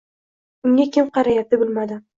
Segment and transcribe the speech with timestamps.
[0.69, 2.07] Unga kim qarayapti, bilmadim